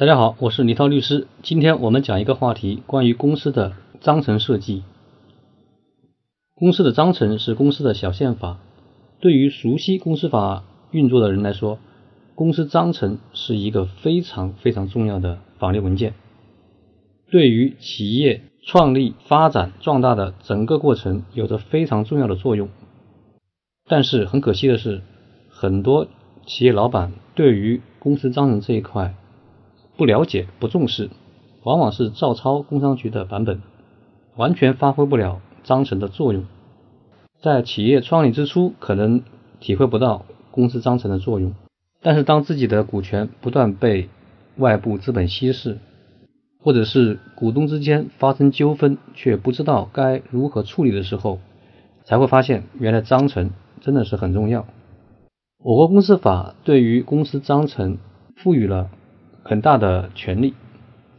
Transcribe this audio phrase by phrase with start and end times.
[0.00, 1.26] 大家好，我是李涛律师。
[1.42, 4.82] 今天我们讲一个话题，关于公司的章程设计。
[6.54, 8.56] 公司的章程是公司的小宪法，
[9.20, 11.78] 对于熟悉公司法运作的人来说，
[12.34, 16.14] 公司章程是一个非常非常重要的法律文件，
[17.30, 22.70] 对于企业创立、发展、壮大的整个过程有着非常重要的作用。
[23.86, 25.02] 但是很可惜的是，
[25.50, 26.06] 很多
[26.46, 29.14] 企业老板对于公司章程这一块
[30.00, 31.10] 不了解、不重视，
[31.62, 33.60] 往往是照抄工商局的版本，
[34.34, 36.46] 完全发挥不了章程的作用。
[37.42, 39.22] 在企业创立之初，可能
[39.60, 41.52] 体会不到公司章程的作用，
[42.00, 44.08] 但是当自己的股权不断被
[44.56, 45.76] 外部资本稀释，
[46.62, 51.40] 或者是股东之间发生纠纷，却不知道该如何处理的时候，
[52.04, 53.50] 才会发现原来章程
[53.82, 54.64] 真的是很重要。
[55.62, 57.98] 我国公司法对于公司章程
[58.34, 58.88] 赋予了
[59.42, 60.54] 很大的权利，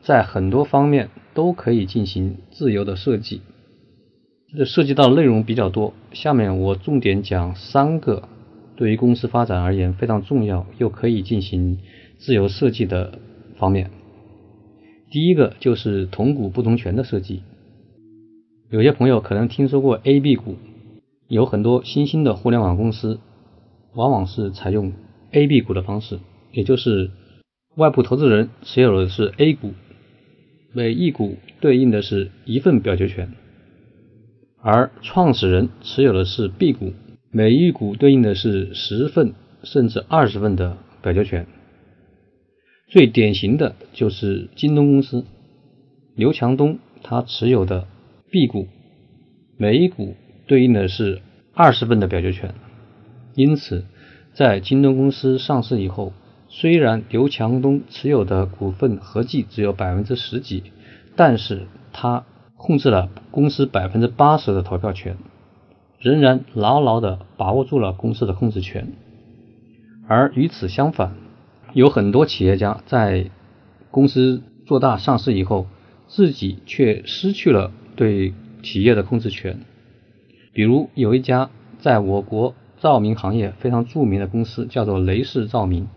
[0.02, 3.41] 在很多方面都可以进行自由的设计。
[4.57, 8.27] 这涉及到内容比较多，下面我重点讲三个
[8.76, 11.79] 对于公司发展而言非常重要又可以进行
[12.18, 13.20] 自由设计的
[13.57, 13.91] 方面。
[15.10, 17.43] 第一个就是同股不同权的设计。
[18.70, 20.55] 有些朋友可能听说过 A、B 股，
[21.27, 23.20] 有很多新兴的互联网公司。
[23.93, 24.93] 往往是采用
[25.32, 26.20] A、B 股的方式，
[26.54, 27.12] 也就是
[27.75, 29.73] 外部投资人持有的是 A 股，
[30.73, 33.31] 每一股对应的是一份表决权，
[34.61, 36.91] 而创始人持有的是 B 股，
[37.31, 39.33] 每一股对应的是十份
[39.63, 41.47] 甚至二十份的表决权。
[42.89, 45.23] 最典型的就是京东公司，
[46.13, 47.87] 刘强东他持有的
[48.29, 48.67] B 股，
[49.57, 51.21] 每一股对应的是
[51.53, 52.53] 二十份的表决权。
[53.33, 53.85] 因此，
[54.33, 56.11] 在京东公司上市以后，
[56.54, 60.63] 虽然刘强东持有的股份合计只有百分之十几，
[61.16, 62.26] 但是他
[62.57, 65.16] 控制了公司百分之八十的投票权，
[65.97, 68.91] 仍然牢牢的把握住了公司的控制权。
[70.09, 71.16] 而与此相反，
[71.73, 73.31] 有很多企业家在
[73.90, 75.67] 公司做大上市以后，
[76.07, 79.61] 自己却失去了对企业的控制权。
[80.51, 82.53] 比如有一家在我国。
[82.81, 85.88] 照明行业非常著名的公司叫做雷士照明，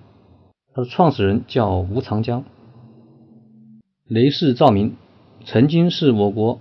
[0.77, 2.43] 它的创始人叫吴长江。
[4.09, 4.97] 雷士照明
[5.45, 6.59] 曾经是我国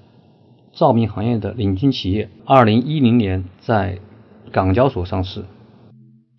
[0.72, 3.98] 照明行业的领军企业，二零一零年在
[4.52, 5.46] 港交所上市。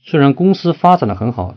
[0.05, 1.57] 虽然公司发展的很好，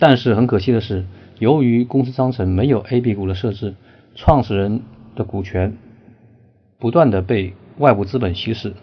[0.00, 1.04] 但是很可惜的是，
[1.38, 3.76] 由于公司章程没有 A、B 股的设置，
[4.16, 4.82] 创始人
[5.14, 5.76] 的股权
[6.80, 8.74] 不断的被外部资本稀释。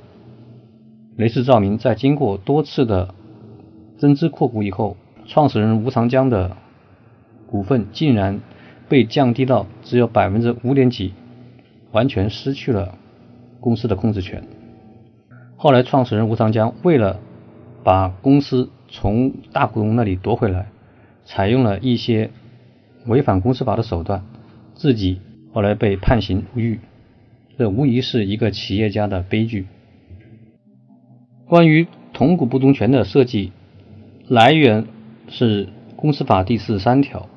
[1.18, 3.14] 雷士照明在经过多次的
[3.98, 4.96] 增资扩股以后，
[5.26, 6.56] 创始人吴长江的
[7.50, 8.42] 股份竟然
[8.88, 11.14] 被降低到只有百分之五点几，
[11.92, 12.96] 完全失去了
[13.60, 14.44] 公司的控制权。
[15.58, 17.20] 后来，创始人吴长江为了
[17.84, 20.68] 把公司从大股东那里夺回来，
[21.26, 22.30] 采用了一些
[23.08, 24.24] 违反公司法的手段，
[24.76, 25.20] 自己
[25.52, 26.80] 后来被判刑入狱。
[27.58, 29.66] 这无疑是一个企业家的悲剧。
[31.46, 33.52] 关于同股不同权的设计，
[34.28, 34.86] 来源
[35.28, 37.28] 是公司法第四十三条，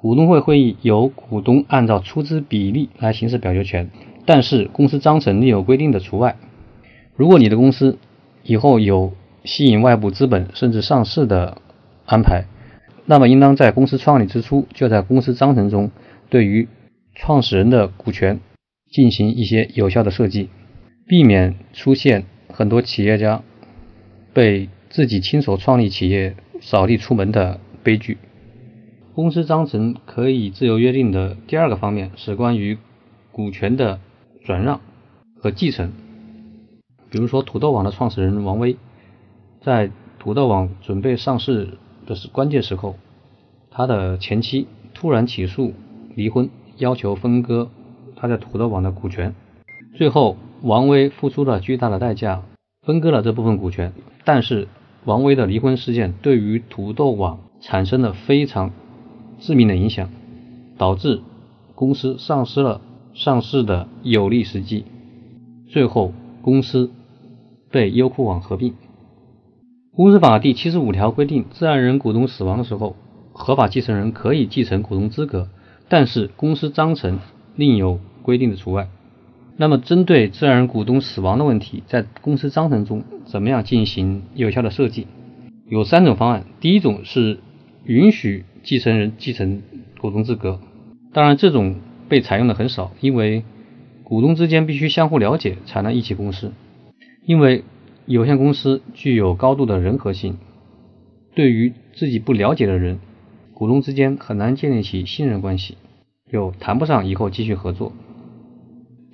[0.00, 3.90] 股东会会议由股东按照出资比例来行使表决权，
[4.24, 6.36] 但是公司章程另有规定的除外。
[7.16, 7.98] 如果你的公司
[8.44, 11.60] 以后有吸引外部资本甚至上市的
[12.06, 12.44] 安排，
[13.06, 15.90] 那么应当在公司创立之初就在公司章程中
[16.30, 16.68] 对于
[17.16, 18.38] 创始人的股权
[18.92, 20.48] 进行一些有效的设计，
[21.08, 22.24] 避免出现。
[22.50, 23.42] 很多企业家
[24.32, 28.18] 被自己亲手创立企业扫地出门的悲剧。
[29.18, 32.78] 公司章程可以自由约定的第二个方面是关于
[33.32, 33.98] 股权的
[34.44, 34.80] 转让
[35.42, 35.90] 和继承。
[37.10, 38.76] 比如说，土豆网的创始人王威，
[39.60, 39.90] 在
[40.20, 42.94] 土豆网准备上市的关键时候，
[43.72, 45.72] 他的前妻突然起诉
[46.14, 47.68] 离婚，要求分割
[48.14, 49.34] 他在土豆网的股权，
[49.96, 50.36] 最后。
[50.62, 52.44] 王威付出了巨大的代价，
[52.82, 53.92] 分割了这部分股权，
[54.24, 54.68] 但是
[55.04, 58.70] 王威的离婚事件对于土豆网产生了非常
[59.38, 60.10] 致命的影响，
[60.76, 61.20] 导致
[61.74, 62.80] 公司丧失了
[63.14, 64.84] 上市的有利时机，
[65.68, 66.12] 最后
[66.42, 66.90] 公司
[67.70, 68.74] 被优酷网合并。
[69.94, 72.94] 公司法第七十五条规定，自然人股东死亡的时候，
[73.32, 75.48] 合法继承人可以继承股东资格，
[75.88, 77.18] 但是公司章程
[77.56, 78.88] 另有规定的除外。
[79.56, 85.08] 那么，针对自然人股东死亡的问题，在公司章程中怎么样进行有效的设计？
[85.68, 86.44] 有三种方案。
[86.60, 87.40] 第一种是
[87.84, 89.62] 允许继承人继承
[89.98, 90.60] 股东资格，
[91.14, 91.76] 当然，这种
[92.06, 93.42] 被采用的很少，因为
[94.04, 96.50] 股东之间必须相互了解才能一起共事。
[97.24, 97.64] 因为
[98.04, 100.36] 有限公司具有高度的人和性，
[101.34, 102.98] 对于自己不了解的人，
[103.54, 105.78] 股东之间很难建立起信任关系，
[106.30, 107.94] 又谈不上以后继续合作。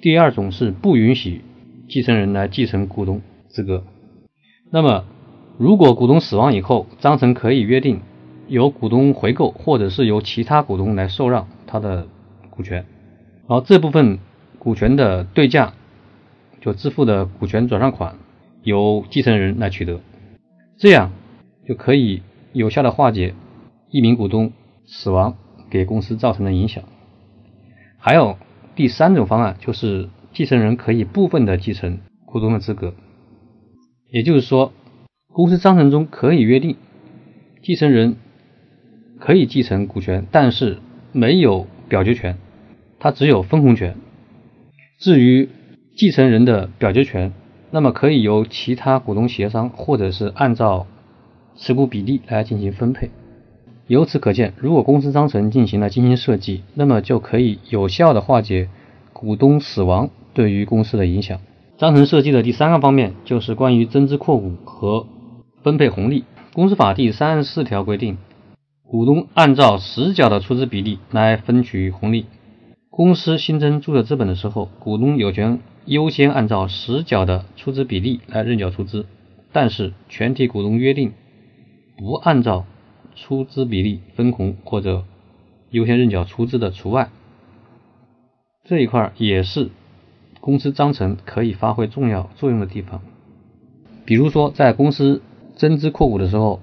[0.03, 1.43] 第二种是不允许
[1.89, 3.85] 继承人来继承股东资格。
[4.73, 5.05] 那么，
[5.59, 8.01] 如果股东死亡以后，章程可以约定
[8.49, 12.07] 由股东回购，或者是由其他股东来受让他的
[12.51, 12.87] 股权，
[13.49, 14.19] 然后这部分
[14.59, 15.73] 股权的对价，
[16.61, 18.17] 就支付的股权转让款，
[18.63, 20.01] 由继承人来取得，
[20.79, 21.13] 这样
[21.67, 23.35] 就可以有效的化解
[23.91, 24.53] 一名股东
[24.87, 25.37] 死亡
[25.71, 26.85] 给公司造成的影响。
[27.99, 28.37] 还有。
[28.77, 32.93] 第三种方案就是继承人可以部分的继承股东的资格，
[34.11, 34.73] 也就是说，
[35.29, 36.75] 公司章程中可以约定，
[37.63, 38.17] 继承人
[39.25, 40.77] 可以继承股权，但是
[41.11, 42.37] 没有表决权，
[42.99, 43.97] 他只有分红权。
[44.99, 45.49] 至于
[45.97, 47.33] 继承人的表决权，
[47.71, 50.87] 那么可以由其他股东协商，或者是按照
[51.57, 53.09] 持股比例来进行分配。
[53.87, 58.69] 由此可见，如果公司章程进行了精心设计，那么就可以有效的化解
[59.15, 61.41] 股东死亡对于公司的影响。
[61.79, 65.07] 章程设计的第三个方面就是关于增资扩股和
[65.63, 66.25] 分配红利。
[66.53, 68.19] 公司法第三十四条规定，
[68.95, 72.27] 股东按照实缴的出资比例来分取红利。
[72.91, 79.07] 公司新增注册资本的时候，股东有权优先按照实缴的出资比例来认缴出资，
[79.51, 81.13] 但是全体股东约定
[81.99, 82.67] 不按照。
[83.17, 85.05] 出资比例分红或者
[85.71, 87.11] 优先认缴出资的除外，
[88.65, 89.71] 这一块也是
[90.41, 93.03] 公司章程可以发挥重要作用的地方。
[94.05, 95.21] 比如说，在公司
[95.57, 96.61] 增资扩股的时候，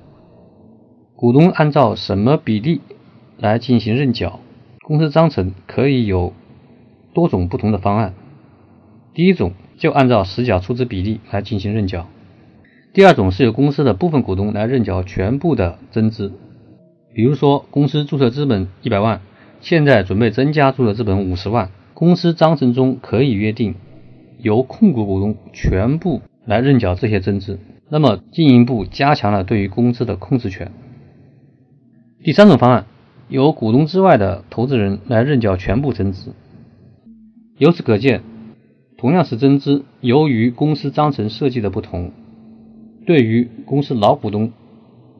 [1.21, 2.81] 股东按照什么比例
[3.37, 4.39] 来进行认缴，
[4.79, 6.33] 公司章程可以有
[7.13, 8.15] 多种不同的方案。
[9.13, 12.07] 第一种就按照实缴出资比例来进行认缴。
[12.91, 16.33] 第二种是由公司的部分股东来认缴全部的增资，
[17.13, 19.21] 比如说公司注册资本一百万，
[19.59, 23.75] 现在准备增加注册资本五十万，公司章程中可以约定
[24.39, 27.59] 由控股股东全部来认缴这些增资，
[27.91, 30.71] 那么进一步加强了对于公司的控制权。
[32.23, 32.85] 第三种方案，
[33.29, 36.33] 由股东之外的投资人来认缴全部增资。
[37.57, 38.21] 由此可见，
[38.95, 42.11] 同样是增资，由于公司章程设计的不同。
[43.07, 44.51] 对于公司老股东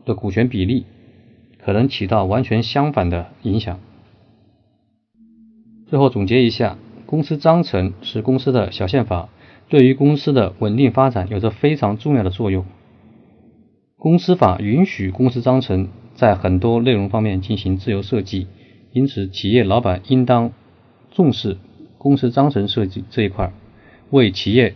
[0.06, 0.86] 的股权比例，
[1.66, 3.80] 可能起到完全相反的影响。
[5.88, 6.78] 最后总结一下，
[7.08, 9.30] 公司章程是公司的小宪法，
[9.70, 12.64] 对于公司的稳定发展有着非常重要的作用。
[13.98, 18.48] 公司法允许公司章程在很多内容方面进行自由设计，
[18.92, 20.52] 因此企业老板应当
[21.12, 21.58] 重视
[21.98, 23.52] 公司章程设计这一块，
[24.10, 24.76] 为企业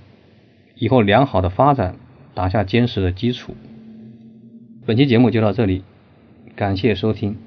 [0.76, 1.98] 以后良好的发展。
[2.36, 3.56] 打下坚实的基础。
[4.86, 5.84] 本期节目就到这里，
[6.54, 7.38] 感谢收听。